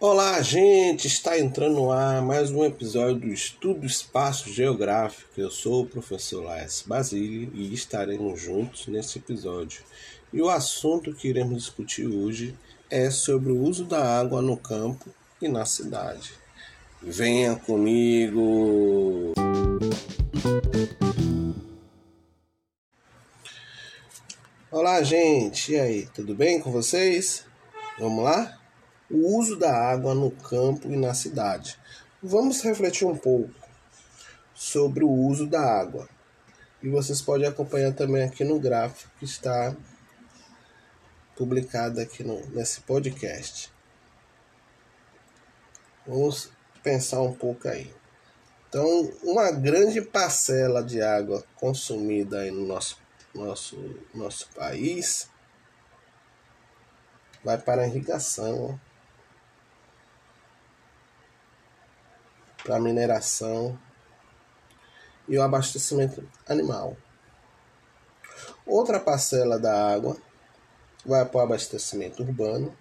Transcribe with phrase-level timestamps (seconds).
[0.00, 1.06] Olá, gente!
[1.06, 5.28] Está entrando no ar mais um episódio do Estudo Espaço Geográfico.
[5.36, 9.82] Eu sou o professor Laes Basile e estaremos juntos nesse episódio.
[10.32, 12.54] E o assunto que iremos discutir hoje
[12.88, 15.10] é sobre o uso da água no campo
[15.42, 16.32] e na cidade.
[17.02, 19.34] Venha comigo!
[24.70, 25.72] Olá, gente!
[25.72, 27.44] E aí, tudo bem com vocês?
[27.98, 28.56] Vamos lá?
[29.10, 31.78] o uso da água no campo e na cidade.
[32.22, 33.54] Vamos refletir um pouco
[34.54, 36.08] sobre o uso da água.
[36.82, 39.74] E vocês podem acompanhar também aqui no gráfico que está
[41.36, 43.72] publicado aqui no, nesse podcast.
[46.06, 46.50] Vamos
[46.82, 47.92] pensar um pouco aí.
[48.76, 53.00] Então, uma grande parcela de água consumida aí no nosso,
[53.34, 55.30] nosso, nosso país
[57.42, 58.78] vai para a irrigação,
[62.62, 63.80] para mineração
[65.26, 66.98] e o abastecimento animal.
[68.66, 70.18] Outra parcela da água
[71.02, 72.76] vai para o abastecimento urbano.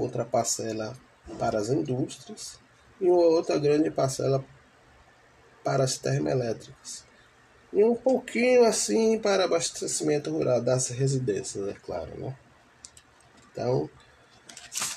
[0.00, 0.96] Outra parcela
[1.38, 2.58] para as indústrias
[2.98, 4.42] e uma outra grande parcela
[5.62, 7.04] para as termoelétricas.
[7.70, 12.34] E um pouquinho assim para abastecimento rural das residências, é claro, né?
[13.52, 13.90] Então,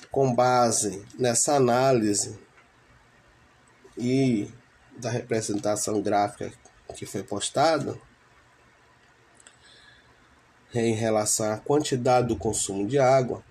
[0.09, 2.39] com base nessa análise
[3.97, 4.49] e
[4.97, 6.49] da representação gráfica
[6.95, 7.99] que foi postada
[10.73, 13.43] em relação à quantidade do consumo de água,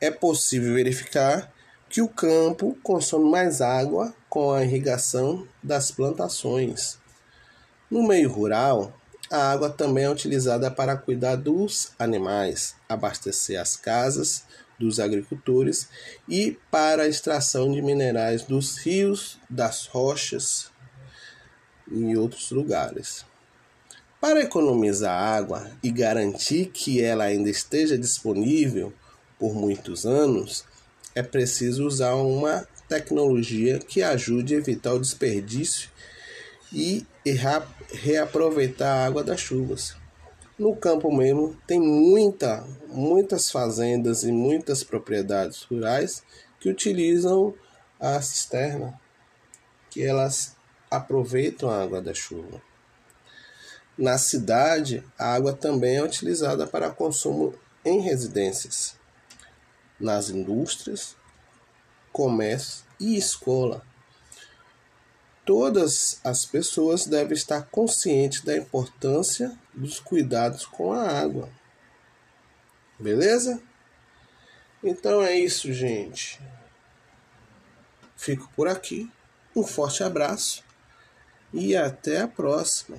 [0.00, 1.52] é possível verificar
[1.88, 6.98] que o campo consome mais água com a irrigação das plantações.
[7.90, 8.92] No meio rural,
[9.30, 14.44] a água também é utilizada para cuidar dos animais, abastecer as casas
[14.78, 15.88] dos agricultores
[16.28, 20.70] e para a extração de minerais dos rios, das rochas
[21.90, 23.24] e outros lugares.
[24.20, 28.92] Para economizar água e garantir que ela ainda esteja disponível
[29.38, 30.64] por muitos anos,
[31.14, 35.90] é preciso usar uma tecnologia que ajude a evitar o desperdício
[36.72, 37.06] e
[37.92, 39.96] reaproveitar a água das chuvas.
[40.58, 46.22] No campo mesmo tem muita, muitas fazendas e muitas propriedades rurais
[46.58, 47.54] que utilizam
[48.00, 48.98] a cisterna,
[49.88, 50.56] que elas
[50.90, 52.60] aproveitam a água da chuva.
[53.96, 58.97] Na cidade, a água também é utilizada para consumo em residências,
[59.98, 61.16] nas indústrias,
[62.12, 63.84] comércio e escola.
[65.44, 71.48] Todas as pessoas devem estar conscientes da importância dos cuidados com a água.
[72.98, 73.62] Beleza?
[74.82, 76.40] Então é isso, gente.
[78.16, 79.10] Fico por aqui.
[79.56, 80.62] Um forte abraço
[81.52, 82.98] e até a próxima.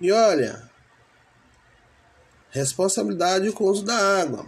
[0.00, 0.70] E olha,
[2.50, 4.46] responsabilidade com o uso da água.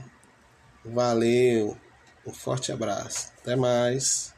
[0.84, 1.76] Valeu.
[2.26, 3.32] Um forte abraço.
[3.40, 4.33] Até mais.